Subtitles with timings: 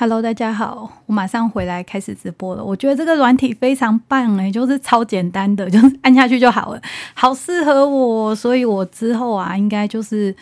[0.00, 2.64] Hello，大家好，我马上回来开始直播了。
[2.64, 6.80] 我觉得这个软体非常棒诶，就是超简单的， 就是按下去就好了，
[7.14, 10.32] 好适合我，所以我之后啊，应该就是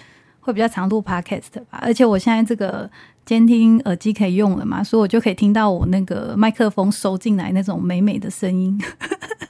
[0.40, 1.78] 会比较常录 Podcast 吧。
[1.80, 2.90] 而且我现在这个
[3.24, 8.78] 监听耳机可以用了嘛，所以我就可以听到我那个麦克风收进来那种美美的声音。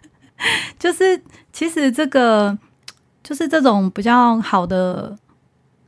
[0.79, 1.21] 就是
[1.53, 2.57] 其实这个
[3.25, 5.19] 就是这种比较好的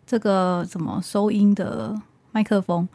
[0.05, 1.95] 这个怎么收音的
[2.32, 2.89] 麦克风。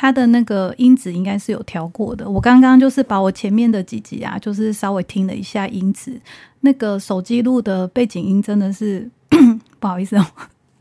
[0.00, 2.30] 它的那个音质应该是有调过的。
[2.30, 6.20] 我刚刚就是把我前面的几集啊，就是稍微听了一下音质。
[6.60, 9.10] 那个手机录的背景音真的是
[9.80, 10.24] 不好意思哦，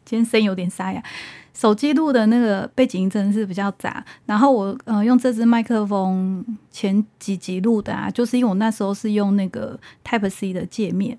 [0.05, 1.01] 今天声音有点沙哑。
[1.55, 4.05] 手机录的那个背景音真的是比较杂。
[4.27, 11.17] 然后我呃用这支麦克风前几集录的啊，就是因为我那时候是用那个 Type C 的界面。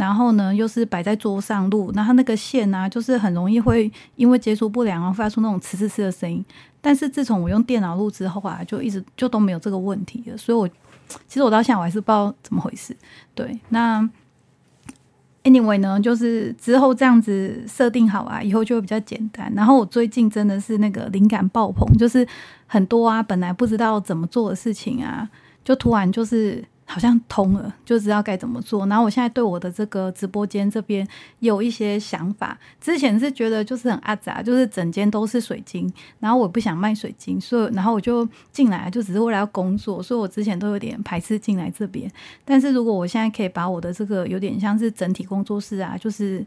[0.00, 6.42] 然后呢，又是摆在桌上录，然后那个线啊，就是很容易会因为接触不良而发出那种呲呲呲的声音。
[6.80, 10.36] 但是自从我用电脑录之后啊，就一直就都没有这个问题了。
[10.38, 10.66] 所以，我
[11.28, 12.96] 其实我到现在我还是不知道怎么回事。
[13.34, 14.08] 对，那
[15.44, 19.52] anyway 呢，就是之后这样子设定好啊，以后就会比较简单。
[19.54, 22.26] 然后我最近真的是那个灵感爆棚，就是
[22.66, 25.28] 很多啊，本来不知道怎么做的事情啊，
[25.62, 26.64] 就突然就是。
[26.90, 28.84] 好像通了，就知道该怎么做。
[28.88, 31.06] 然后我现在对我的这个直播间这边
[31.38, 32.58] 有一些想法。
[32.80, 35.88] 之前是觉得就是很阿杂，就是整间都是水晶，
[36.18, 40.02] 然后我不想卖水晶，所以然后我就进来，就只是为了要工作。
[40.02, 42.10] 所以我之前都有点排斥进来这边。
[42.44, 46.44] 但是如果我现在可以把我的这个有点像是整体工作室啊，就是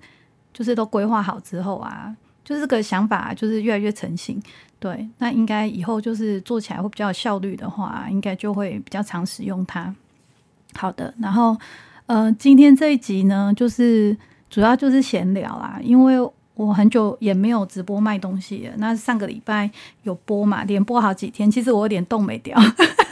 [0.52, 2.13] 就是都规划好之后啊，
[2.44, 4.44] 就是这个想法就是越来越成型。
[4.78, 9.95] 对，那应该以后就是做起来会比较有效率的话，应该就会比较常使用它。
[10.75, 11.55] 好的，然后，
[12.05, 14.16] 呃，今天这一集呢，就是
[14.49, 16.16] 主要就是闲聊啦，因为
[16.55, 18.73] 我很久也没有直播卖东西了。
[18.77, 19.69] 那上个礼拜
[20.03, 22.57] 有播嘛，连播好几天，其实我有点动没掉，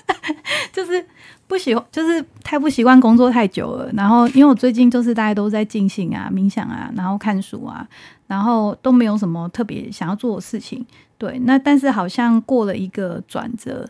[0.72, 1.04] 就是
[1.48, 3.92] 不喜欢，就是太不习惯工作太久了。
[3.94, 7.88] 然后，因为我最近就是大家都在静心啊、冥想啊，然后看书啊，
[8.28, 10.86] 然后都没有什么特别想要做的事情。
[11.18, 13.90] 对，那但是好像过了一个转折。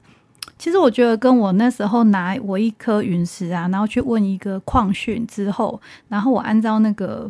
[0.62, 7.28] 其实我觉得跟我那时候拿我一颗陨石啊，然后去问一个矿训之后，然后我按照那个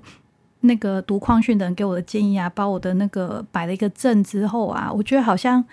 [0.59, 5.64] 那个读矿训的人给我的建议啊，把我的那个摆了一个阵之后啊，我觉得好像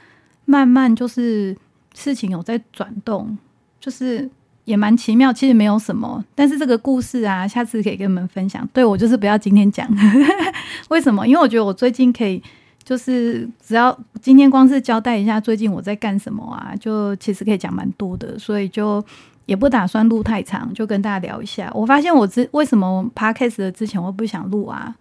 [0.45, 1.57] 慢慢就是
[1.97, 3.37] 事情有在转动，
[3.81, 4.31] 就是
[4.65, 5.33] 也蛮奇妙。
[5.33, 8.65] 其实没有什么，但是这个故事啊，下次可以跟你们分享。
[8.73, 9.85] 对我就是不要今天讲，
[10.91, 11.27] 为什么？
[11.27, 12.41] 因为我觉得我最近可以。
[12.89, 19.05] 就是只要今天光是交代一下最近我在干什么啊，就其实可以讲蛮多的，所以就
[19.45, 21.71] 也不打算录太长，就跟大家聊一下。
[21.75, 24.97] 我发现我之为什么 podcast 的之前我不想录啊，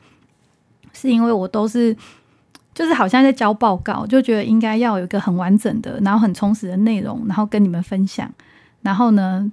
[0.92, 1.96] 是因为我都是
[2.74, 8.30] 就是好像在交报告，就觉得应该要有一个很完整的，然后很充实的内容，然后跟你们分享。
[8.82, 9.50] 然后呢，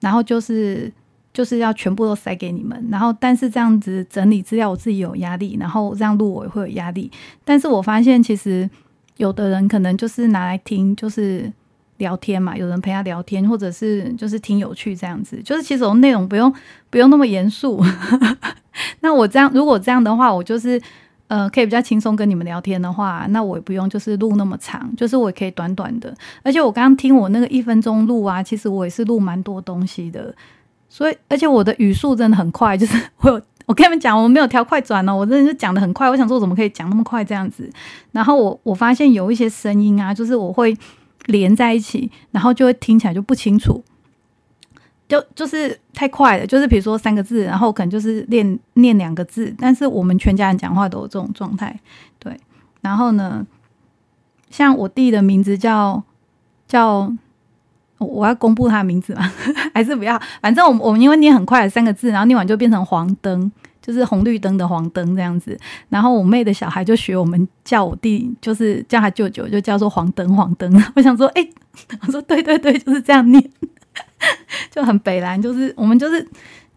[0.00, 0.90] 然后就是。
[1.34, 7.10] 就是要全部都塞给你们，然后但是这样子整理资料我自己有压力，然后这样录我也会有压力。
[7.44, 8.70] 但是我发现其实
[9.16, 11.52] 有的人可能就是拿来听，就是
[11.96, 15.42] 聊天嘛，有人陪他聊天，或者是就是挺有趣这样子。
[15.42, 16.54] 就是其实我内容不用
[16.88, 17.82] 不用那么严肃。
[19.00, 20.80] 那我这样如果这样的话，我就是
[21.26, 26.14] 呃可以比较轻松跟你们聊天的话，那我也不用就是录那么长，就是我也可以短短的。
[26.44, 30.32] 而且我刚刚听我那个一分钟录啊，其实我也是录蛮多东西的。
[30.94, 36.08] 所以，而且我的语速真的很快，就是 我有我跟你们讲，我没有调快转哦，我真的是讲的很快。
[36.08, 37.68] 我想说，怎么可以讲那么快这样子？
[38.12, 40.72] 然后我我发现有一些声音啊，就是我会
[41.26, 43.82] 连在一起，然后就会听起来就不清楚，
[45.08, 46.46] 就就是太快了。
[46.46, 51.76] 就是比如说三个字，然后可能就是念念两个字，但是我们全家人讲话都有这种状态。
[52.20, 52.38] 对，
[52.82, 53.44] 然后呢，
[54.48, 56.04] 像我弟的名字叫
[56.68, 57.12] 叫。
[58.04, 59.32] 我要公布他的名字吗？
[59.74, 60.20] 还是不要？
[60.40, 63.50] 反正我们我们因为念很快三个字，然后念完就变成黄灯，
[63.82, 65.58] 就是红绿灯的黄灯这样子。
[65.88, 70.72] 然后我妹的小孩就学我们叫我弟，就是叫他舅舅，就叫做黄灯黄灯。
[70.96, 71.46] 我想说，哎，
[72.06, 73.42] 我说对对对，就是这样念，
[74.70, 76.26] 就很北蓝，就是我们就是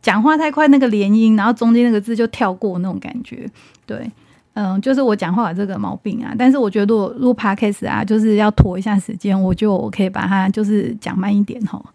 [0.01, 3.49] 讲话太快，那个连音，然后中间那个字就跳过那种感觉，
[3.85, 4.11] 对。
[4.59, 11.85] 嗯，就是我讲话有这个毛病啊，但是我觉得录录 podcast 啊，就是要拖一下时间，我就我可以把它就是讲慢一点吼。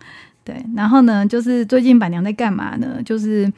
[0.44, 3.02] 对，然后呢，就是最近板娘在干嘛呢？
[3.04, 3.52] 就是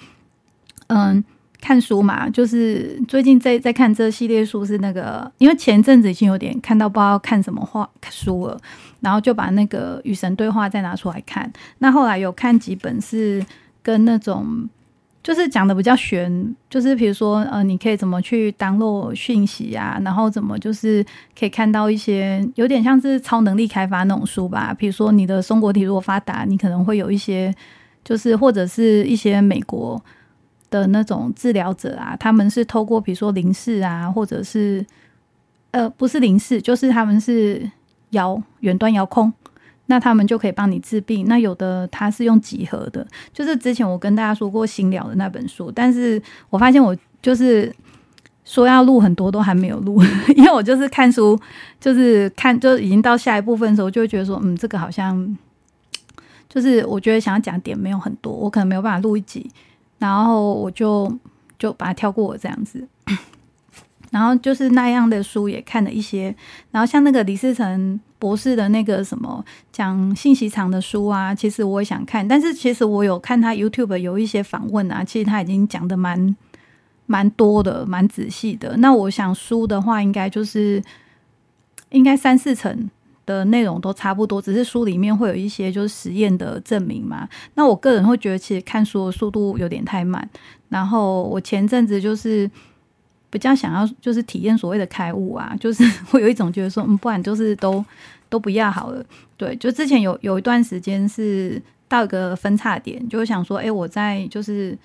[0.87, 1.23] 嗯，
[1.61, 8.59] 看书嘛，就是最近在在看这系列书，是那个，因为前阵子已经有点看到不知道看什么话书了，
[9.01, 11.53] 然后就把那个与神对话再拿出来看。
[11.81, 13.45] 那后来有看几本是
[13.83, 14.67] 跟那种。
[15.25, 21.03] 就是讲的比较玄，就是比如说呃，你可以怎么去当落讯息啊，然后怎么就是
[21.37, 24.75] 可以看到一些有点像是超能力开发那种书吧。
[24.79, 27.53] 比如说你的松果体如果发达，你可能会有一些
[28.05, 29.99] 就是或者是一些美国
[30.69, 34.85] 的那种治疗者啊，他们是透过比如说零视啊，或者是
[35.71, 37.71] 呃不是零视，就是他们是
[38.11, 39.33] 遥远端遥控。
[39.87, 41.27] 那他们就可以帮你治病。
[41.27, 46.21] 那有的他是用几何的，就是之前我跟大家说过新聊的那本书，但是
[46.51, 47.75] 我发现我就是
[48.45, 50.03] 说要录很多都还没有录，
[50.37, 51.39] 因为我就是看书，
[51.81, 55.37] 就是看就已经到下一部分的时候，就会觉得说，嗯，这个好像
[56.49, 59.51] 就是我觉得想要讲点没有很多，我可能没有办法录一集，
[59.99, 61.13] 然后我就
[61.59, 62.87] 就把它跳过这样子。
[64.15, 66.33] 然后就是那样的书也看了一些，
[66.71, 76.37] 然后像那个李世成博士的那个什么讲信息场的书啊，其实我也想看，但是其实我有看他 YouTube 有一些访问啊，其实他已经讲的蛮
[77.07, 78.77] 蛮多的，蛮仔细的。
[78.77, 80.81] 那我想书的话，应该就是
[81.91, 82.89] 应该三四成
[83.27, 87.29] 的内容都差不多，只是书里面会有一些就是实验的证明嘛。
[87.55, 90.31] 那我个人会觉得，其实看书的速度有点太慢。
[90.69, 92.49] 然后我前阵子就是。
[93.35, 97.85] 比较想要就是体验所谓的开悟啊， 就是 会有一种觉得说，嗯，不然就是都
[98.29, 99.05] 都不要好了。
[99.37, 104.79] 对，就之前有有一段时间是到一个分叉点，就是想说，哎，我再就是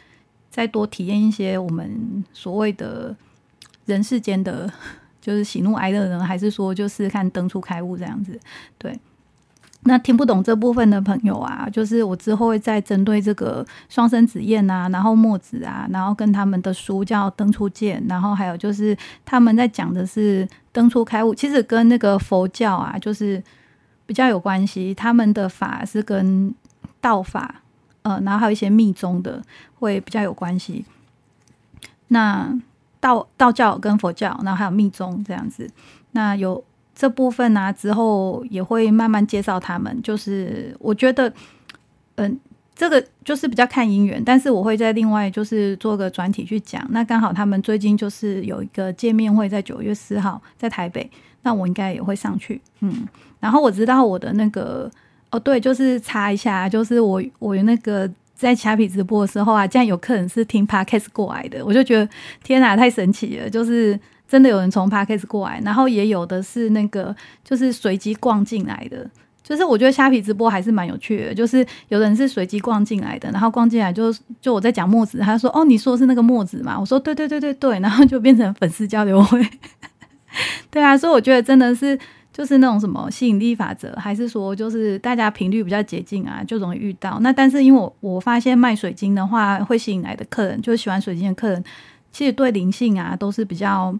[0.49, 3.15] 再多体验一些我们所谓的
[3.85, 4.67] 人世间的，
[5.21, 8.39] 就是喜怒哀乐呢，还是说就是看登出开悟这样子，
[8.79, 8.99] 对。
[9.83, 23.41] 那听不懂这部分的朋友啊，就是我之后会再针对这个双生子燕啊，然后墨子啊，然后跟他们的书叫《登出见》，然后还有就是他们在讲的是登出开悟，其实跟那个佛教啊，就是
[24.05, 24.93] 比较有关系。
[24.93, 26.53] 他们的法是跟
[26.99, 27.61] 道法，
[28.01, 29.41] 呃，然后还有一些密宗的
[29.79, 30.83] 会比较有关系。
[32.09, 32.53] 那
[32.99, 35.71] 道道教跟佛教，然后还有密宗这样子，
[36.11, 36.61] 那有。
[36.99, 39.97] 这部分呢，之后也会慢慢介绍他们。
[40.03, 41.31] 就是我觉得，
[42.15, 42.37] 嗯，
[42.75, 46.85] 这个就是比较看姻缘，但是我会在另外就是做个专题去讲。
[46.89, 51.09] 那刚好他们最近就是有一个见面会，在九月四号在台北，
[51.43, 52.59] 那我应该也会上去。
[52.81, 53.07] 嗯，
[53.39, 54.91] 然后我知道我的那个
[55.31, 62.09] 哦，对，就是查一下，就是我我那个在卡皮直播的时候啊，竟然有客人是听 podcast 过来的，我就觉得
[62.43, 63.97] 天哪，太神奇了，就是。
[64.29, 69.09] 真的有人从 Parkes 过来，然后也有的是那个就是随机逛进来的，
[69.41, 79.43] 就是我觉得虾皮直播还是蛮有趣的，就是有人是随机逛进来的，然后逛进来就就我在讲墨子，他说哦你说是那个墨子嘛，我说对对对对对，然后就变成粉丝交流会，
[80.69, 81.97] 对啊，所以我觉得真的是
[82.31, 87.17] 就是那种什么吸引力法则，还是说就是大家频率比较接近啊，就容易遇到。
[87.21, 91.63] 那但是因为我我发现卖水晶的话，会吸引来的客人，就是喜欢水晶的客人，
[92.11, 93.97] 其实对灵性啊都是比较。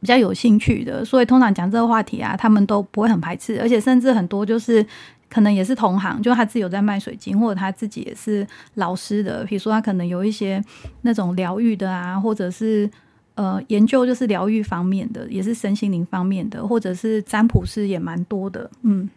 [0.00, 4.84] 比较有兴趣的，所以通常讲这个话题啊，他们都不会很排斥，而且甚至很多就是
[5.28, 10.62] 可能也是同行，就他自己有在卖水晶，或者他自己也是老师的，比如说他可能有一些
[11.02, 12.90] 那种疗愈的啊，或者是
[13.34, 19.08] 呃研究就是疗愈方面的，也是身心灵方面的，或者是占卜师也蛮多的，嗯，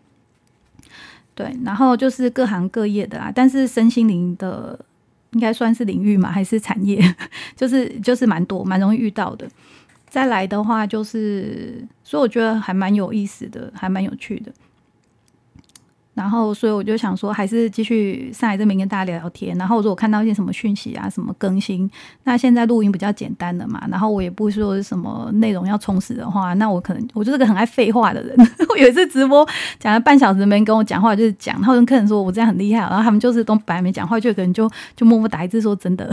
[1.34, 4.78] 对，然后就是各行各业的啦，但是身心灵的
[5.32, 7.02] 应该算是领域嘛，还是产业，
[7.56, 9.48] 就是就是蛮多，蛮容易遇到的。
[10.14, 14.52] 再来的话，就是，所以我觉得还蛮有意思的，还蛮有趣的。
[16.14, 19.58] 然后，所以我就想说，还是继续上来这边跟大家聊聊天。
[19.58, 21.90] 然后，如果看到一些什么讯息啊，什么更新，
[22.26, 23.84] 那现在录音比较简单的嘛。
[23.90, 28.38] 然后，我也不说什么内容要充实的话，那我可能我就是个很爱废话的人。
[28.70, 29.44] 我有一次直播
[29.80, 36.08] 讲了半小时，没人跟我讲话，就是讲，然后跟客人说我这样很厉害，然后他们就是都本来没讲话，就可能就就默默打一字说真的。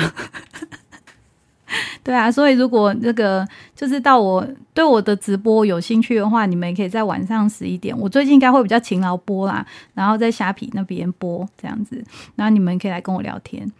[2.03, 12.03] 对啊，所以如果那个就是到我对我的直播有兴趣的话，你们可以在晚上十一点，我最近应该会比较勤劳播啦，然后在虾皮那边播这样子，
[12.37, 13.71] 然后你们可以来跟我聊天，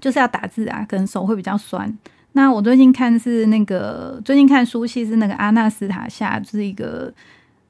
[0.00, 1.96] 就是要打字啊，可能手会比较酸。
[2.32, 7.12] 那我最近看是那个最近看书系是那个阿纳斯塔夏，就是一个。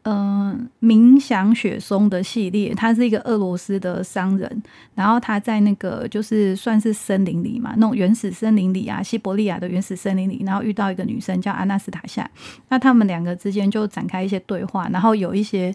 [0.05, 4.63] 嗯，冥想雪松的系列，他是一个俄罗斯的商人，
[4.95, 12.31] 然后他在那个就是算是森林里嘛，那种原始森林里啊，西伯利亚的原始森林里，然后遇到一个女生叫安娜斯塔夏，
[12.69, 15.75] 那他们两个之间就展开一些对话，然后有一些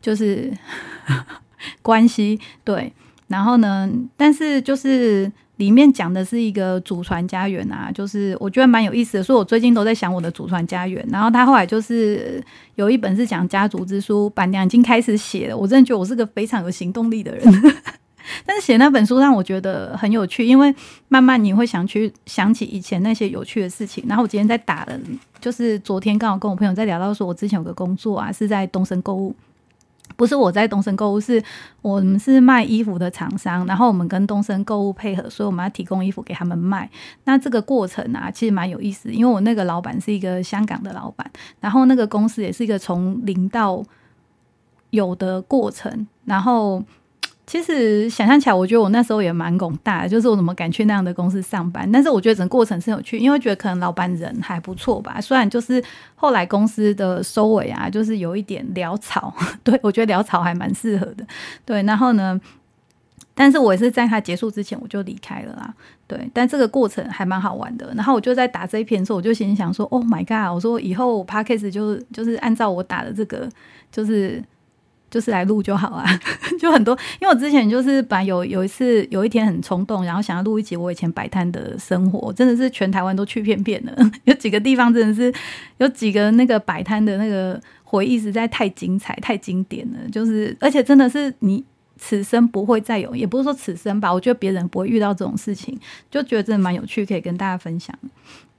[0.00, 0.52] 就是
[1.80, 2.92] 关系，对，
[3.28, 5.30] 然后呢，但是就是。
[5.60, 11.06] 里面讲的是一个祖传家园啊，就是我觉得蛮有意思的，所以我最近都在想我的祖传家园。
[11.12, 12.42] 然后他后来就是
[12.76, 15.56] 有一本是讲家族之书，板娘已经开始写了。
[15.56, 17.44] 我真的觉得我是个非常有行动力的人。
[18.46, 20.74] 但是写那本书让我觉得很有趣，因为
[21.08, 24.02] 慢慢你会想去想起以前那些有趣的事情。
[24.08, 24.98] 然后我今天在打了，
[25.40, 29.34] 就是昨天刚好跟我朋友在聊到说，我之前有个工作啊，是在东森购物。
[30.20, 31.42] 不是我在东森购物，是
[31.80, 36.90] 我们是卖衣服的厂商，然后我们跟东森购物配合，所以我们要提供衣服给他们卖。
[37.24, 43.82] 那这个过程啊，其实蛮有意思，因为我那个老板是一个香港的老板，然后那个公司也是一个从零到
[44.90, 46.84] 有的过程，然后。
[47.50, 51.90] 其实想象起来，我觉得我那时候也蛮拱大的，就是我怎么敢去那样的公司上班？
[51.90, 55.20] 但是我觉得整个过程是有趣，因为觉得可能老板人还不错吧。
[55.20, 55.82] 虽然就是
[56.14, 61.26] 后来公司的收尾啊，就是有一点 潦草，对我觉得潦草还蛮适合的。
[61.64, 62.40] 对，然后呢，
[63.34, 65.74] 但是我也是在他结束之前我就离开了啦。
[66.06, 67.92] 对，但这个过程还蛮好玩的。
[67.96, 73.48] 然后我就在打这一篇的时候，我就心想说：“Oh my god！” 我说以后我 p a c k a g e 就就是按照我打的这个，
[73.90, 74.40] 就是。
[75.10, 76.06] 就是来录就好啊，
[76.60, 85.32] 就很多，因为我之前就是把有有一次有一天很冲动，然后想要录一集我以前摆摊的生活，真的是全台湾都去片片了， 有几个地方真的是
[85.78, 91.64] 有几个那个摆摊的那个回忆实在太精彩、太经典了，就是而且真的是你
[91.96, 95.76] 此生不会再有，也不是说此生吧，我觉得别人不会遇到这种事情，
[96.10, 97.92] 就觉得真的蛮有趣，可以跟大家分享。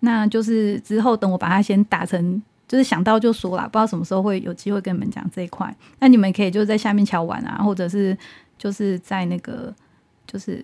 [0.01, 2.41] 那就是之后等我把它先打成。
[2.71, 5.75] 就是想到就说啦，不知道什么时候会有机会跟你们讲这一块。
[5.99, 8.17] 那你们可以就在下面敲完啊，或者是
[8.57, 9.73] 就是在那个
[10.25, 10.63] 就是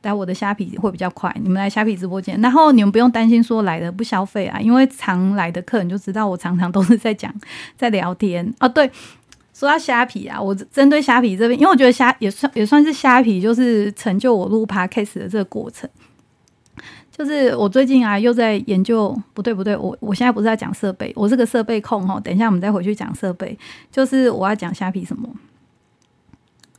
[0.00, 1.30] 来我的虾皮会比较快。
[1.42, 7.30] 你们来虾皮直播间，然后你们不用担心说来的不消费啊，因为常来的客人就知道我常常都是在讲
[7.76, 8.66] 在聊天啊。
[8.66, 8.90] 对，
[9.52, 15.86] 说到虾皮啊，我针对虾皮这边，因为我觉得虾也算也算是虾皮，就是成就我录 podcast 的这个过程。
[17.14, 22.18] 就是我最近啊，又在研究，不对不对，我我现在不是在讲设备，我是个设备控哈。
[22.18, 23.56] 等一下我们再回去讲设备，
[23.90, 25.28] 就是我要讲虾皮什么？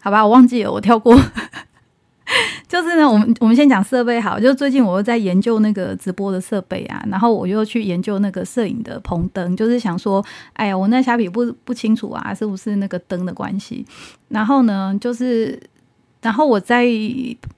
[0.01, 1.15] 好吧，我忘记了，我跳过。
[2.67, 4.39] 就是呢，我们我们先讲设备好。
[4.39, 13.85] 就最近我又在研究那个直播的设备啊，然后我又去研究那个摄影的棚灯，就是想说，哎呀，我那虾皮不不清楚啊，是不是那个灯的关系？
[14.29, 15.61] 然后呢，就是。
[16.23, 16.85] 然后我在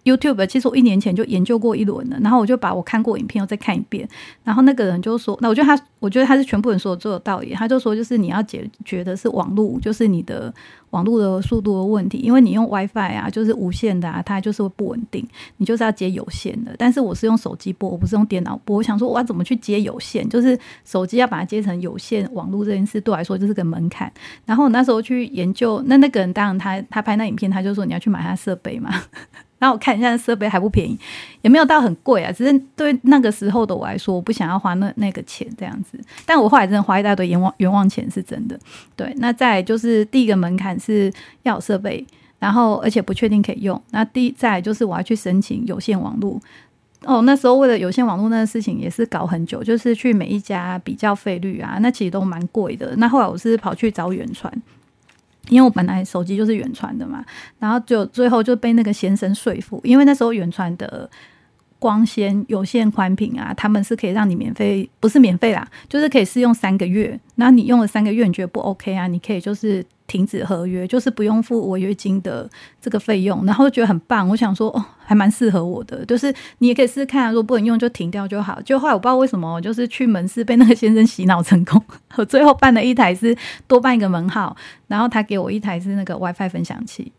[0.04, 2.18] YouTube，其实我一年前就研究过一轮了。
[2.22, 4.06] 然后我就把我看过影片又再看一遍。
[4.44, 7.54] 然后那个人就说：“那我觉得他，我觉得他是全部人说的最有道理。
[7.54, 10.54] 他就说，就是你要解决的是网络，就是你的。”
[10.92, 15.28] 网络的速度的问题，因为你用 WiFi 啊，就是无线的啊，它就是会不稳定。
[15.58, 18.78] 你就是要接有线的，但是我是用手机播，我不是用电脑播。
[18.78, 20.28] 我想说，我要怎么去接有线？
[20.30, 24.12] 就是手机要把它接成有线网络这件事，对我来说就是个门槛。
[24.46, 28.92] 然后我那时候去研究，那那个人当然他他拍那影片，他就说你要去买他设备嘛。
[29.66, 30.96] 然后我看一下设备还不便宜，
[31.42, 36.00] 也没有到很贵啊，只是对那个时候的我来说，我不想要花那那个钱这样子。
[36.24, 38.60] 但我后来真的花一大堆冤枉冤枉钱，是真的。
[38.96, 42.06] 对，那再就是第一个门槛是要设备，
[42.38, 43.82] 然后而且不确定可以用。
[43.90, 46.40] 那第再就是我要去申请有线网络。
[47.06, 52.96] 哦，那时候为了有线网络那个事情也是搞很久，就是去每一家比较费率啊，那其实都蛮贵的。
[52.98, 54.52] 那后来我是跑去找远传。
[55.50, 57.24] 因为我本来手机就是远传的嘛，
[57.60, 61.10] 然后就最后就被那个先生说服，因为那时候远传的
[61.86, 67.20] 光纤有线宽频啊，他们是可以让你免费，不是免费啦，就是可以试用三个月。
[67.36, 69.06] 那你用了三个月，你觉得不 OK 啊？
[69.06, 69.86] 你可以就是。
[70.08, 72.48] 停止合约就是不用付违约金的
[72.80, 74.30] 这个费用，然后觉得很棒。
[74.30, 78.62] 我想说，哦，还蛮适合我的，就是你也可以试试看，如果不能用就停掉就好。
[78.62, 81.84] 就后来我不知道为什么，就是去门市被那个先生洗脑成功，
[82.18, 84.56] 我最后办了一台是多办一个门号，
[84.88, 87.12] 然后他给我一台是那个 WiFi 分享器。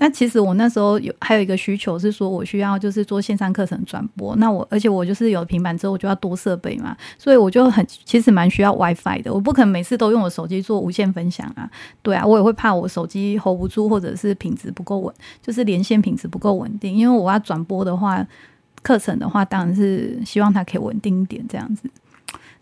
[0.00, 4.34] 那其实我那时候有还有一个需求是说，我需要就是做线上课程转播。
[4.36, 9.32] 那我而且我就是有平板之后，我就要多设备嘛，所以我就很其实蛮需要 WiFi 的。
[9.32, 16.94] 我不可能每次都用我手机做无线分享啊，对啊，我也会怕我手机 hold 不住，或者是品质不够稳，就是连线品质不够稳定。
[16.94, 18.26] 因为我要转播的话，
[18.82, 21.90] 课程的话，当然是希望它可以稳定一点这样子。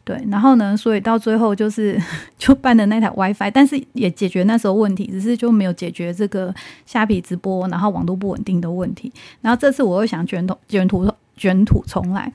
[0.08, 0.74] 对，然后呢？
[0.74, 2.00] 所以到最后就是
[2.38, 6.54] 就办的那台 WiFi，但是也解决那时候问题，只是就没有解决这个
[6.86, 9.12] 虾皮直播然后网络不稳定的问题。
[9.42, 12.32] 然后这次我又想卷土卷土卷土重来，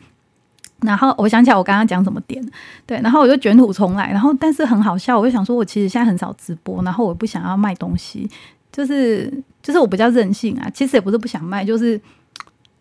[0.81, 2.47] 然后我想起来我刚刚讲什么点，
[2.85, 8.29] 对，然后我就卷土重来，然后但是很好笑，我就想说我其实现在很少直播，然后我不想要卖东西，
[8.71, 11.99] 就是就是我比较任性啊，其实也不是不想卖，就是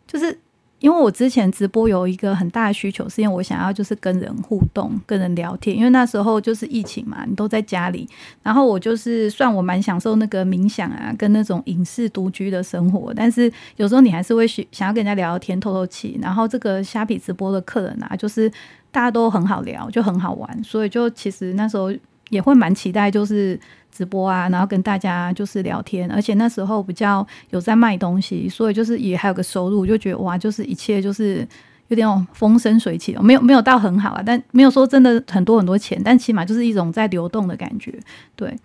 [0.07, 0.39] 就是。
[0.83, 5.77] 因为我之前直播有一个很大的需求，是因为我想要就是跟人互动、跟人聊天。
[5.77, 8.09] 因为那时候就是疫情嘛，你都在家里，
[8.43, 13.15] 然后我就是算我蛮享受那个冥想啊，跟那种隐士独居的生活。
[13.15, 16.19] 但是有时候你还是会想想要跟人家聊聊天、透透气。
[16.21, 18.51] 然后这个虾皮直播的客人啊，就是
[18.91, 21.93] 大家都很好聊，就很好玩，所以就其实那时候
[22.33, 23.61] 也会蛮期待，就是
[23.91, 31.47] 直播啊，然后跟大家就是聊天，而且那时候比较有在卖东西，所以就是也还有个收入，就觉得哇，就是一切就是
[31.89, 37.93] 有点风生水起，没有没有到很好啊，但没有说真的很多很多钱，但起码就是一种在流动的感觉，
[38.35, 38.57] 对。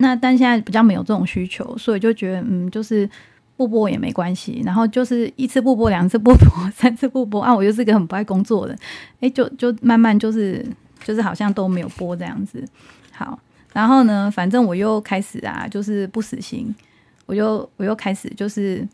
[0.00, 3.10] 那但现在比较没有这种需求，所以就觉得嗯，就是
[3.56, 4.62] 不播也没关系。
[4.64, 8.76] 然后就是一次不播，两次不播， 三次不播啊，我又是个很不爱工作的，
[9.18, 10.64] 哎，就就慢慢就是
[11.08, 12.62] 就是好像都没有播这样子。
[13.10, 13.40] 好，
[13.72, 16.74] 然后呢，反正我又开始啊，就是不死心，
[17.24, 18.86] 我又我又开始就是。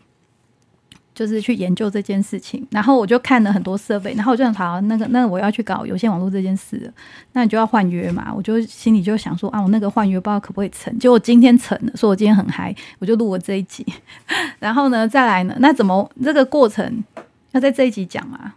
[1.16, 6.92] 就是去研究这件事情，然后我就看了很多设备，然后我就想，好，那个，那我要去搞有线网络这件事，
[7.34, 8.34] 那你就要换约嘛。
[8.36, 13.86] 我就心里就想说，啊，我那个换约不知道可不可以成，结果今天成了，说我今天很嗨，我就录了这一集。
[14.58, 17.04] 然后呢，再来呢，那怎么这个过程
[17.52, 18.56] 要在这一集讲啊？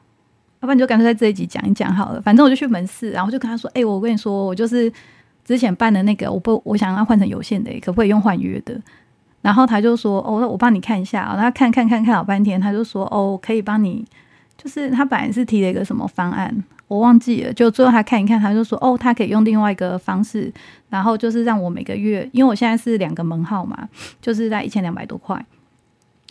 [0.59, 2.21] 要不然你就干脆在这一集讲一讲好了。
[2.21, 4.91] 反正我就去门市，然后就跟他说，哎，我跟你说，我就是
[5.45, 8.79] 之前办的那个，我不，我想要换成有线的，可不可以用换约的？
[9.41, 14.03] 然后他就说：“哦，那我帮你看一下啊。”他看看看看老半天，他就说：“哦，可以帮你。”
[14.57, 16.53] 就是他本来是提了一个什么方案，
[16.87, 17.53] 我忘记了。
[17.53, 20.51] 就最后他看一看，他就说：“哦，他可以用另外一个方式，
[20.89, 23.87] 然后就是让我每个月，因为我现在是两个门号嘛，
[24.19, 25.45] 就是在一千两百多块。”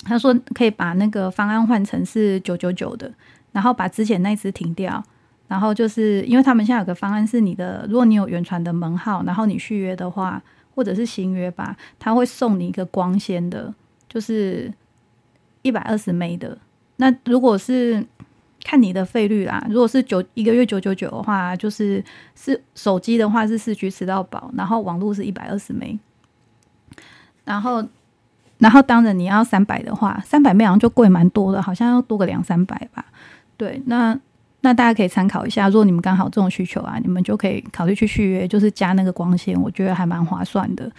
[0.05, 3.11] 他说可以把那个方案换成是九九九的，
[3.57, 5.03] 然后把之前那只停掉，
[5.49, 10.43] 然后就是因为他们现在有个方案是你的，如果你有原传的门号，然后你续约的话。
[10.77, 13.73] 或者是新约吧，他会送你一个光纤的，
[14.11, 14.71] 就是
[15.63, 16.59] 一百二十枚的。
[16.97, 18.07] 那如果是
[18.63, 25.99] 看你的费率啦，如果是九一个月九九九的话，就是是手机的话是四 G 吃到饱，然后网络是一百二十枚。
[27.47, 27.83] 然后，
[28.59, 33.03] 然后当然你要三百的话，三百枚好像就贵蛮多的，好像要多个两三百吧。
[33.57, 34.19] 对，那。
[34.63, 40.91] 那大家可以参考一下，如果你们刚好这种需求啊，你们就可以考虑去续约，就是加那个光纤，我觉得还蛮划算的。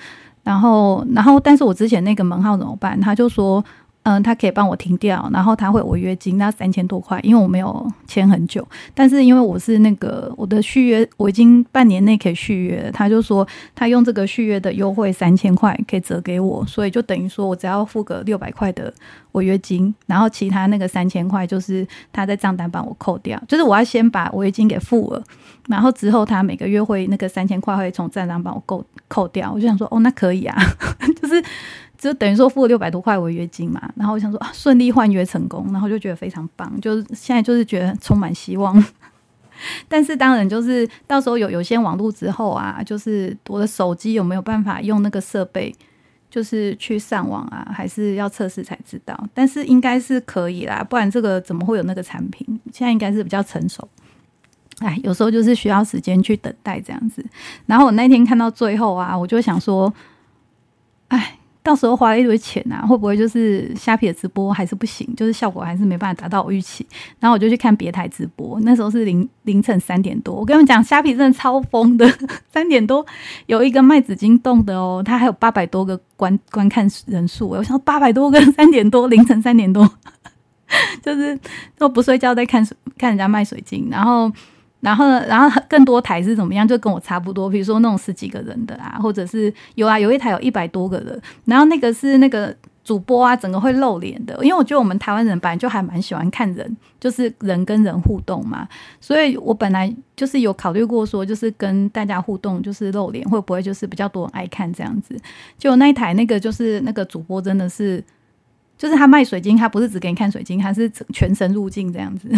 [0.42, 2.98] 然后，然后，但是我之前那个门号怎么办？
[3.02, 3.62] 他就说。
[4.08, 13.46] 嗯，他可以帮我停掉，然后他会违约金，那三千多块，因为我没有签很久，但是因为我是那个我的续约，我已经半年内可以续约，他就说
[13.76, 18.94] 他用这个续约的优惠三千块可以折给我，所以就等于说我只要付个六百块的
[19.34, 25.22] 违约金，然后其他那个三千块就是他在账单帮我扣掉，就是我要先把违约金给付了，
[25.68, 30.56] 然后之后他每个月会那个三千块会从账单帮我扣扣掉，我就想说哦，那可以啊，
[31.22, 31.44] 就是。
[31.98, 38.84] 就等于说付了六百多块违约金嘛，然后我想说啊，顺利换约成功，然后就觉得非常棒，就是现在就是觉得充满希望。
[39.90, 45.74] 但是当然就是到时候有有线网络之后啊，就是我的手机有没有办法用那个设备，
[46.30, 49.20] 就是去上网啊，还是要测试才知道。
[49.34, 52.48] 但是应该是可以啦，不然这个怎么会有那个产品？
[52.72, 53.90] 现在应该是比较成熟。
[54.78, 57.26] 哎，有时候就是需要时间去等待这样子。
[57.66, 59.92] 然后我那天看到最后啊，我就想说，
[61.08, 61.40] 哎。
[61.68, 65.06] 到时候花了一堆钱啊，会不会就是虾皮的直播还是不行？
[65.18, 66.88] 就是效果还是没办法达到我预期。
[67.20, 70.34] 然后我就去看别台直播，那时候是凌凌晨三点多。
[70.34, 72.10] 我跟你们讲，虾皮真的超疯的，
[72.50, 73.06] 三点多
[73.48, 77.50] 有一个卖紫金洞的哦，它还有八百多个观观看人数。
[77.50, 79.86] 我想八百多个，三点多凌晨三点多，
[81.04, 81.38] 就是
[81.78, 82.66] 都不睡觉在看
[82.98, 84.32] 看人家卖水晶，然后。
[84.80, 86.68] 然后，然后更多台是怎么样？
[86.68, 91.22] 就跟我差不多，比如说那种十几个人的啊，或者是有啊，有一台有一百多个人。
[91.46, 98.68] 然后那个是那个主播啊，整个会露脸的，因为我觉得我们台湾人本来就还蛮喜欢看人，就是人跟人互动嘛。
[99.02, 105.20] 所以我本来就是有考虑过说，就是跟大家互动，就是露脸会不会就是比较多人爱看这样子。
[105.58, 108.04] 就那一台那个就是那个主播真的是。
[108.78, 112.30] 就是他卖水晶，他不是只给你看水晶，他是全身入境这样子。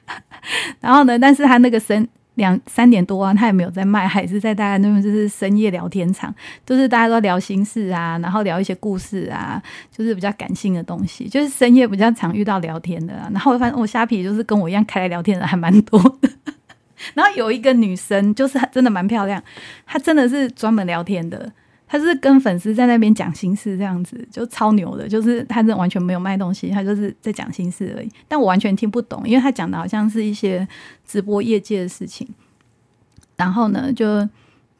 [0.80, 13.12] 然后呢，但是他那个深两三点多啊，他也没有在卖，还是在大家那边就是深夜聊天场，就是大家都聊心事啊，然后聊一些故事啊，就是比较感性的东西，就是深夜比较常遇到聊天的。
[13.32, 16.30] 然后我发现我虾皮就是跟我一样开来聊天的还蛮多的。
[17.14, 19.42] 然后有一个女生，就是真的蛮漂亮，
[19.84, 21.52] 她真的是专门聊天的。
[21.92, 25.06] 他是跟粉丝在那边讲心事，这样子就超牛的。
[25.06, 28.08] 就是他这完全没有卖东西，他就是在讲心事而已。
[28.26, 30.66] 但我完全听不懂，因为他讲的好像是一些
[31.06, 32.26] 直播业界的事情。
[33.36, 34.26] 然后呢，就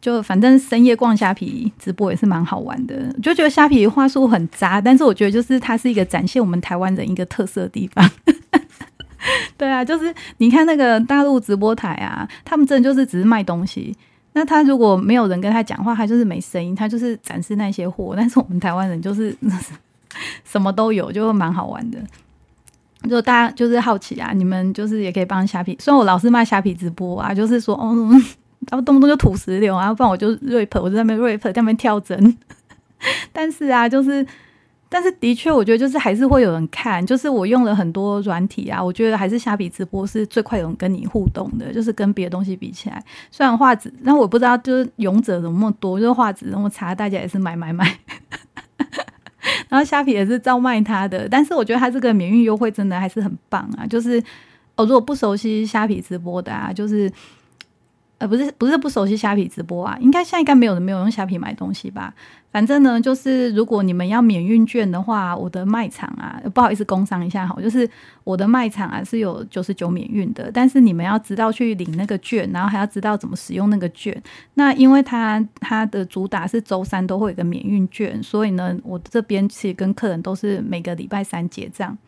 [0.00, 3.12] 就反正深夜逛虾皮直播也是蛮好玩的。
[3.22, 8.10] 就觉得虾皮话术很渣，但是我觉得就是它是一个展现我们台湾人一个特色的地方。
[9.58, 13.94] 对啊，就是你看那个大陆直播台啊，他们真的就是只是卖东西。
[14.34, 18.14] 那他如果没有人跟他讲话，他就是没声音，他就是展示那些货。
[18.16, 19.36] 但是我们台湾人就是
[20.44, 21.98] 什么都有，就蛮好玩的。
[23.08, 25.76] 就大家就是好奇啊，你们就是也可以帮虾皮。
[25.80, 27.94] 虽然我老是卖虾皮直播啊，就是说哦，
[28.70, 32.36] 然后动不动就吐石榴啊，不然我就 rap，我就在那边 rap，在那边跳针。
[33.32, 34.26] 但是啊，就是。
[34.92, 37.04] 但是的确，我觉得就是还是会有人看。
[37.04, 41.72] 就是我用了很多软体啊，我觉得还是虾皮直播是最快有人跟你互动的。
[41.72, 47.98] 就是跟别的东西比起来，虽然画质，但我不知道就是勇者怎么多，就是画质那么差，大家也是买买买。
[49.70, 53.86] 然后虾皮也是照卖它的，但是我觉得它这个免运优惠真的还是很棒啊。
[53.86, 54.22] 就是
[54.76, 57.10] 哦，如果不熟悉虾皮直播的啊，就是。
[58.22, 62.14] 呃，不是不是不熟悉虾皮直播啊，应该现在应该没有人没有用虾皮买东西吧？
[62.52, 67.88] 反正呢，就是如果你们要免运券的话，我的卖场啊，不好意思，工商一下哈，就是
[68.22, 74.22] 我的卖场啊是有九十九免运的，但是你们要知道去领那个券，然后还要知道怎么使用那个券。
[74.54, 81.98] 那因为它它的主打是周三都会有个免运券，所以呢，我这边其实跟客人都是每个礼拜三结账。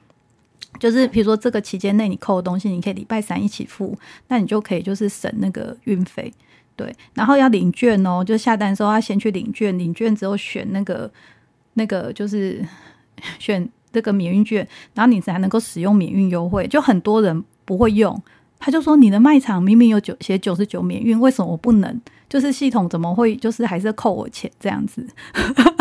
[0.79, 3.97] 就是比如说这个期间内你扣的东西，你可以礼拜三一起付，
[4.29, 6.33] 那你就可以就是省那个运费，
[6.77, 6.95] 对。
[7.15, 11.11] 然后要领券哦，就下单的时候要先去领券，领券之后选那个
[11.75, 12.65] 那个就是
[13.39, 16.67] 选这个免运券，然后你才能够使用免运优惠。
[16.67, 18.21] 就很多人不会用，
[18.59, 22.01] 他就说你的卖场明明有九写九十九免运，为什么我不能？
[22.29, 25.07] 就是系统怎么会就是还是扣我钱这样子？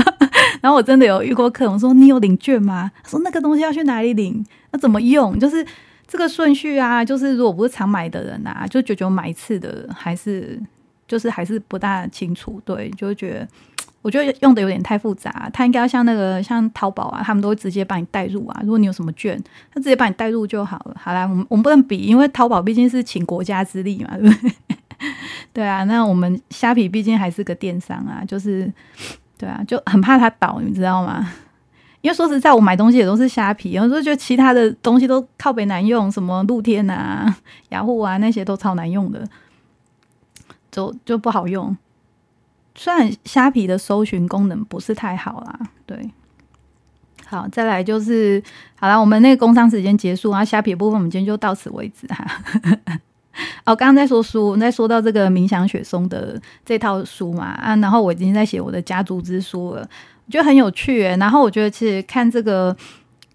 [0.63, 4.41] 然后我真的有遇过客人说：“你有领券吗？”他说：“那个东西要去哪里领？
[4.71, 5.37] 那怎么用？
[5.37, 5.65] 就是
[6.07, 7.03] 这个顺序啊。
[7.03, 10.57] 就是如果不是常买的人啊，就九九买一次的，还是
[11.05, 12.61] 就是还是不大清楚。
[12.63, 13.47] 对，就觉得
[14.01, 15.49] 我觉得用的有点太复杂。
[15.51, 18.61] 他应该要像那个像淘宝啊，他们都会直接把你带入啊。
[18.63, 19.37] 如果你有什么券，
[19.69, 20.95] 他直接把你带入就好了。
[20.97, 24.51] 好啦，我们我们不能比，因为淘宝毕竟是请国家之力嘛，对不对？
[25.51, 28.71] 对啊，那我们虾皮毕竟还是个电商啊，就是。
[29.43, 31.29] 对啊，就很怕它倒，你知道吗？
[31.99, 37.35] 因为说实在，我买东西也都是虾皮，有时候觉得其他的东西都靠北难用，什么露天啊、
[37.69, 39.27] 雅虎啊那些都超难用的，
[40.71, 41.75] 就就不好用。
[42.73, 46.09] 虽然虾皮的搜寻功能不是太好啦，对。
[47.25, 48.41] 好，再来就是
[48.79, 52.25] 好了，我们那个工商时间结束啊，虾皮部分我们今天就到此为止哈。
[53.65, 59.81] 哦，刚刚在说书，在说到这个冥想雪松的这套书嘛啊，然后我已经在写我的家族之书了，
[60.25, 61.17] 我觉得很有趣诶。
[61.17, 62.75] 然后我觉得其实看这个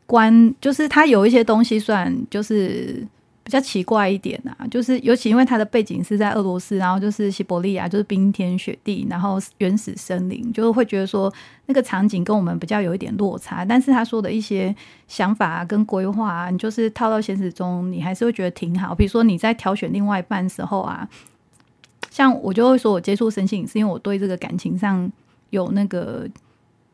[0.07, 3.07] 关，就是它有一些东西算就是。
[3.49, 11.33] 比较奇怪一点啊，就是尤其因为它的背景是在俄罗斯，然后就是西伯利亚，就是冰天雪地，然后原始森林，就是会觉得说
[11.65, 13.65] 那个场景跟我们比较有一点落差。
[13.65, 18.95] 但是他说的一些想法啊跟规划啊，你就是套到现实中，你还是会觉得挺好。
[18.95, 21.09] 比如说你在挑选另外一半时候啊，
[22.11, 25.11] 像我就会说我接触生性，是因为我对这个感情上
[25.49, 26.29] 有那个。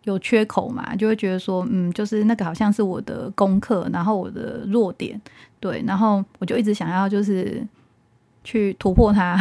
[0.05, 5.21] 有缺口嘛，就会觉得说，嗯，就是那个好像是我的功课，然后我的弱点，
[5.59, 7.67] 对，然后我就一直想要就是
[8.45, 9.39] 去突破它，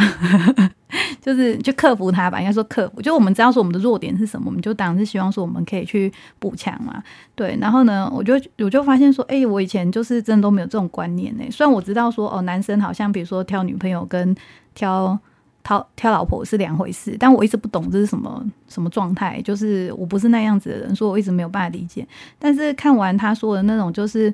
[1.20, 3.02] 就是去克服它吧，应该说克服。
[3.02, 7.02] 就我们知道说我们的弱点是什么，我们就当然是希望说我们可以去补强嘛，
[7.34, 7.56] 对。
[7.60, 11.44] 然后呢，我就我就发现说，哎，我以前就是真的都没有这种观念呢。
[11.50, 14.34] 虽然我知道说，哦，男生好像比如说挑女朋友跟
[14.74, 15.18] 挑。
[15.64, 22.06] 挑挑老婆是两回事，但我一直不懂这是什么什么状态，就是我不是那样子的人，所以我一直没有办法理解。
[22.38, 24.32] 但是看完他说的那种，就是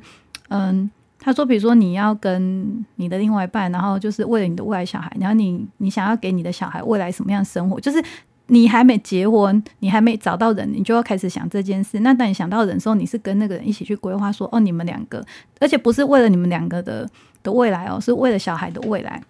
[0.48, 0.90] 嗯，
[1.20, 8.02] 他说，比如说你要跟你的另外一半，然后就是为了你的未来小孩，然后你你想要给你的小孩未来什么样的生活，就是
[8.48, 12.00] 你还没结婚，你还没找到人，你就要开始想这件事。
[12.00, 15.24] 那当你想到人的时候，你是跟那个人一起去规划，说哦，你们两个，
[15.60, 17.08] 而且不是为了你们两个的
[17.44, 19.22] 的未来哦，是为了小孩的未来。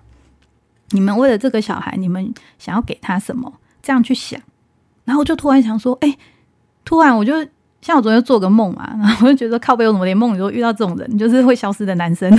[0.91, 3.53] 你们为了这个小孩，你们想要给他什么？
[3.83, 4.41] 这样去想，
[5.05, 6.17] 然后就突然想说，哎，
[6.85, 7.35] 突然我就
[7.81, 12.31] 像我昨天做个梦嘛， 然后我就觉得靠背我怎么连梦里都遇到这种人，就是会消失的男生，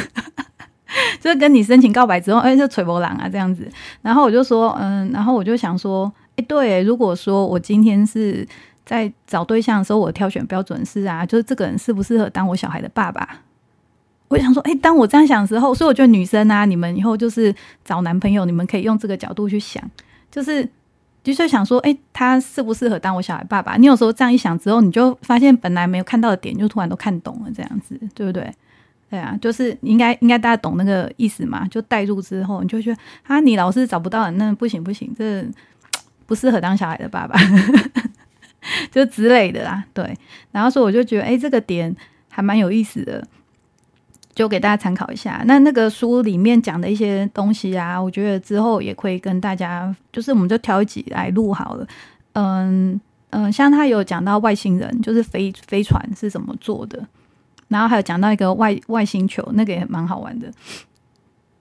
[1.20, 3.68] 就是跟你深情告白之后，哎，就垂波浪啊这样子。
[4.02, 8.48] 然后我就说，嗯，然后我就想说，哎，对，如果说我今天是
[8.86, 13.28] 在找对象的时候，我挑选标准是啊，就是这个人适不适合当我小孩的爸爸。
[14.32, 19.84] 我想说，哎，当我这样想的时候，所以我觉得女生啊，你们以后就是找男朋友，你们可以用这个角度去想，
[20.32, 20.67] 就是
[21.22, 23.76] 就是想说，哎，他适不适合当我小孩爸爸？
[23.76, 28.50] 你有时候这样一想之后，你就发现本来没有看到的点，就突然都看懂了，这样子，对不对？
[29.10, 31.67] 对啊，就是应该应该大家懂那个意思嘛？
[31.67, 35.46] 就带入之后，你就觉得啊，你老是找不到，那不行不行，这
[36.26, 37.38] 不适合当小孩的爸爸，
[38.89, 39.84] 就之类的啦。
[39.94, 40.17] 对，
[40.54, 41.94] 然后所以我就觉得，哎，这个点
[42.30, 43.22] 还蛮有意思的。
[44.34, 51.88] 就给大家参考一下，那那个书里面讲的一些东西啊，我觉得之后也可以跟大家，就是我们就挑一集来录好了。
[52.34, 53.00] 嗯
[53.32, 57.06] 嗯，像他有讲到外星人，就是飞飞船是怎么做的，
[57.67, 60.52] 然后还有讲到一个外外星球，那个也蛮好玩的。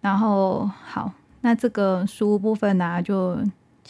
[0.01, 3.39] 然后好，那这个书部分呢，就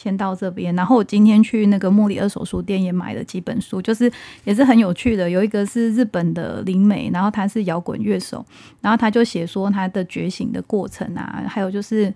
[0.00, 0.74] 先到这边。
[0.74, 4.10] 然后我今天去那个茉莉二手书店也买了几本书，就是
[4.44, 5.28] 也是很有趣的。
[5.28, 8.44] 有一个是日本的灵美，然后他是摇滚乐手，
[8.80, 12.12] 然后他就写说他的觉醒的过程啊，还有就是。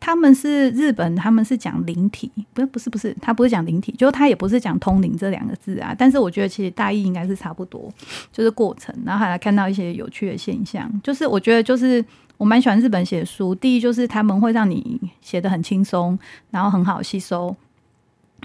[0.00, 5.94] 他们是日本，他们是讲灵体，不是不是不是，他不是讲灵体，就他也不是讲通灵这两个字啊。
[5.96, 7.90] 但是我觉得其实大意应该是差不多，
[8.30, 10.92] 就是过程，然后还看到一些有趣的现象。
[11.02, 12.04] 就是我觉得就是
[12.36, 16.18] 我蛮喜欢日本写书，第一就是他们会让你写的很轻松，
[16.50, 17.54] 然后很好吸收。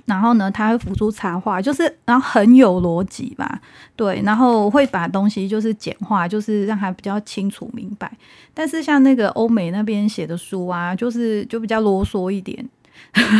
[0.06, 3.60] 然后呢，他会辅助插画，就是然后很有逻辑吧，
[3.95, 8.12] 对，然后会把东西就是简化，就是让它比较清楚明白。
[8.54, 12.65] 但是像那个欧美那边写的书啊，就是就比较啰嗦一点，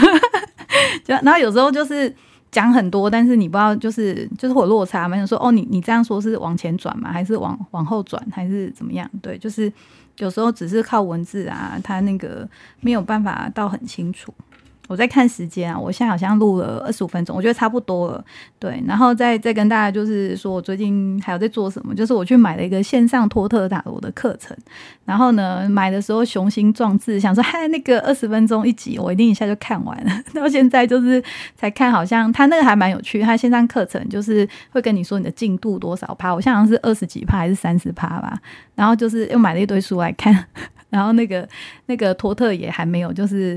[1.04, 2.14] 就然后有时候就是
[2.52, 7.12] 讲很多，但是你不知道就是就是会有落差嘛，就说哦，你你这样说是往前转吗？
[7.12, 9.10] 还是往往后转，还是怎么样？
[9.22, 9.72] 对，就是
[10.20, 12.48] 有时候只是靠文字啊，他那个
[12.80, 14.34] 没有办法到很清楚。
[14.90, 18.26] 我在看时间啊，我现在好像录了二十五分钟，我觉得差不多了。
[18.58, 24.58] 对，然后再再跟大家就是说我最近还有在做什么，就是我去买了一个线上托特塔罗的课程。
[25.06, 30.12] 然后呢，买的时候雄心壮志，想说 嗨，那个二十分钟一集，我一定一下就看完了。
[30.34, 31.24] 到现在就是
[31.56, 33.22] 才看，好像他那个还蛮有趣。
[33.22, 38.40] 他线上课程就是会跟你说你的进度多少趴，我像好像是二十几趴还是三十趴吧。
[38.74, 40.46] 然后就是又买了一堆书来看，
[40.90, 41.48] 然后那个
[41.86, 43.56] 那个托特也还没有，就是。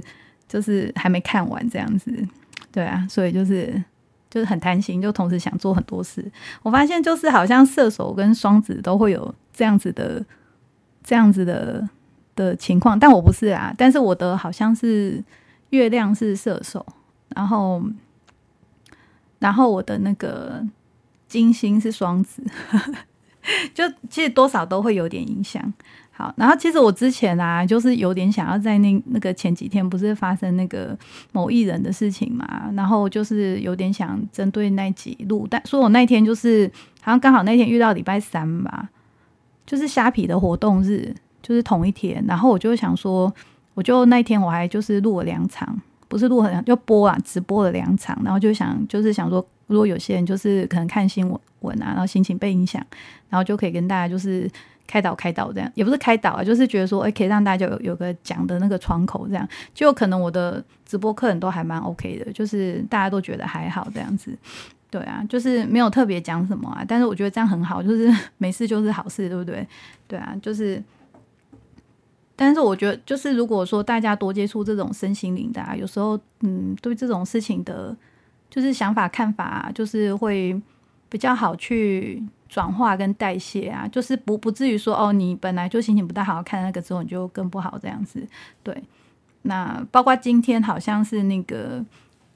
[0.52, 2.12] 就是还没看完这样子，
[2.70, 3.82] 对啊，所以就是
[4.28, 6.30] 就是很贪心，就同时想做很多事。
[6.62, 10.22] 我发现就是好像射手跟双子都会有这样子的
[11.02, 11.88] 这样子的
[12.36, 13.74] 的情况，但我不是啊。
[13.78, 15.24] 但是我的好像是
[15.70, 16.84] 月亮是射手，
[17.30, 17.82] 然后
[19.38, 20.62] 然后我的那个
[21.28, 22.42] 金星是双子，
[23.72, 25.72] 就其实多少都会有点影响。
[26.22, 30.96] 好，然后其实我之前啊，就是有点想要在那那个前几天不是发生那个
[31.32, 38.88] 某艺人的事情嘛，然后就是有点想针对那几录，但说我那天就是好像刚好那天遇到礼拜三吧，
[39.66, 43.34] 就是虾皮的活动日，就是同一天，然后我就想说，
[43.74, 52.80] 我就那天我还就是录了两场，不是录了就播啊，直播了两场，然后就想就是想说，如果有些人就是可能看新闻文啊，然后心情被影响，
[53.28, 54.48] 然后就可以跟大家就是。
[54.86, 64.36] 开导开导这样也不是开导啊，就是觉得说，哎，可以让大家有有个讲的那个窗口，这样就可能我的直播客人都还蛮 OK 的，就是大家都觉得还好这样子，
[64.90, 69.66] 对啊，就是没有特别讲什么啊，但是我觉得这样很好，就是没事就是好事，对不对？
[70.06, 70.82] 对啊，就是，
[72.36, 77.96] 但是我觉得就是如果说大家多接触这种身心灵的，啊，有时候嗯，对这种事情的，
[78.50, 80.60] 就是想法看法，就是会
[81.08, 82.22] 比较好去。
[82.52, 88.22] 转化跟代谢啊，就是不不至于说哦，你本来就心情不太好，看那个之后你就更不好这样子。
[88.62, 88.76] 对，
[89.40, 91.82] 那包括今天好像是那个，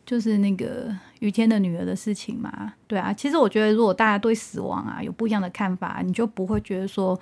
[0.06, 2.72] 就是那个雨天的女儿的事情嘛。
[2.86, 7.20] 对啊，其实我觉得如果大家对死亡啊有不一样的看法，你就不会觉得说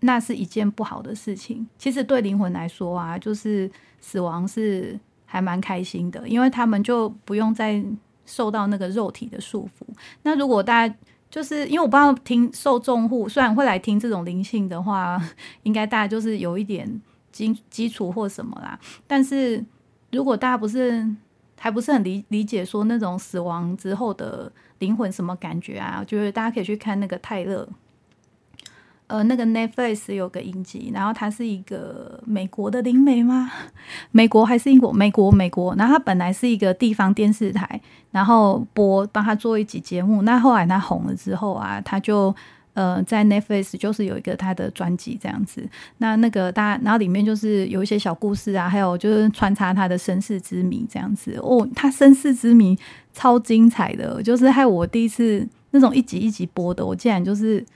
[0.00, 1.66] 那是一件不好的事情。
[1.78, 7.82] 其实对灵魂来说啊，就是死亡是还蛮开心的，因为他们就不用再
[8.26, 9.86] 受到那个肉体的束缚。
[10.22, 10.94] 那如果大家
[11.30, 15.20] 就是因为我不知道听受众户虽然会来听这种灵性的话，
[15.62, 18.78] 应该大家就是有一点基基础或什么啦。
[19.06, 19.64] 但是
[20.10, 21.08] 如果大家不是
[21.58, 27.68] 还不是很理理解说那种死亡之后的灵魂什么感觉啊，就是大家可以去看那个泰勒。
[29.10, 33.50] 呃，那个 Netflix 有个影集，然后它是一个美国的灵媒吗？
[34.12, 34.92] 美国还是英国？
[34.92, 35.74] 美国，美国。
[35.74, 37.80] 然后它本来是一个地方电视台，
[38.12, 40.22] 然后播帮他做一集节目。
[40.22, 42.32] 那后来他红了之后啊，他就
[42.74, 45.68] 呃在 Netflix 就是有一个他的专辑这样子。
[45.98, 51.36] 那那个大家，然后里面就是有一些小故事啊，还有就是穿插他的身世之谜这样子。
[51.42, 52.78] 哦，他身世之谜
[53.12, 57.66] 超精彩的，就是害我第一次那种一集一集播的，我竟然就是。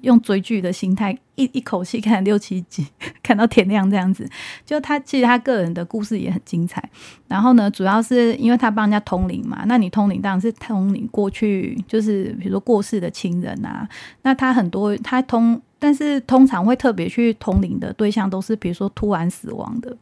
[0.00, 2.86] 用追剧的心态，一一口气看六七集，
[3.22, 4.28] 看到天亮这样子。
[4.64, 6.82] 就他其实他个人的故事也很精彩。
[7.28, 13.88] 然后呢，主要是因为他帮人家通灵嘛，那你通灵当然是通灵过去，就是比如说过世的亲人啊。
[14.22, 19.96] 那他很多他通，但是通常会特别去通灵的对象都是比如说突然死亡的，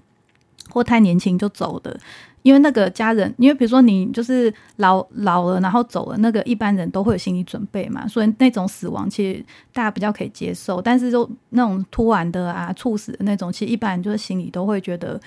[0.68, 1.99] 或太年轻就走的。
[2.42, 10.83] 因为那个家人，因为比如说你就是老老了，然后走了，那个一般人都会有心理准备嘛，所以那种死亡其实大家比较可以接受。
[10.83, 15.20] 但是就那种突然的啊，猝死的那种，其实一般人就是心里都会觉得，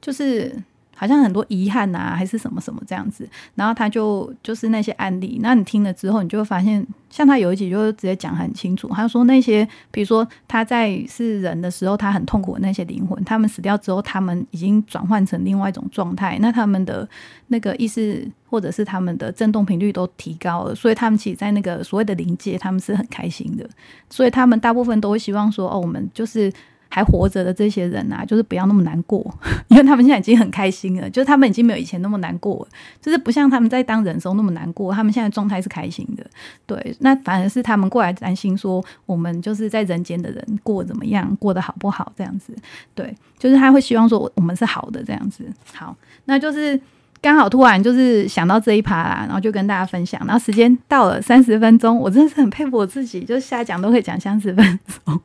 [0.00, 0.54] 就是
[1.00, 3.26] 好像很多遗憾啊，还是什么什么这样子。
[3.54, 17.08] 然后他就就是那些案例，那你听了之后，你就会发现，像他有一集就直接讲很清楚，他说那些比如说他在是人的时候，他很痛苦的那些灵魂，他们死掉之后，他们已经转换成另外一种状态，那他们的
[17.46, 23.66] 那个意识或者是他们的振动频率都提高了，所以他们其实在那个所谓的灵界，他们是很开心的，
[24.10, 26.52] 所以他们大部分都会希望说，哦，我们就是。
[26.90, 29.24] 还活着的这些人啊，就是不要那么难过，
[29.68, 32.68] 因为他们现在已经很开心了，就是他们已经没有以前那么难过了，
[33.00, 36.26] 就是不像他们在当人的时候那么难过，他们现在状态是开心的。
[36.66, 42.52] 对，那反而是他们过来担心说，我们就是在人间的人过怎么样，过得好不好这样子。
[42.94, 45.44] 对，就是他会希望说我们是好的这样子。
[45.72, 46.78] 好，那就是
[47.22, 50.20] 刚好突然就是想到这一趴啦，然后就跟大家分享。
[50.26, 55.20] 然后时间到了三十分钟，我真的是很佩服我自己，就是下讲都可以讲三十分钟。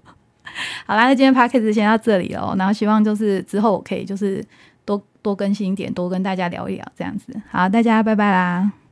[0.86, 4.44] 好啦，那今天 p a c k a g e 先到这里哦，然后希望就是之后我可以就是
[4.86, 7.34] 多多更新一点，多跟大家聊一聊这样子。
[7.50, 8.85] 好，大家拜拜啦。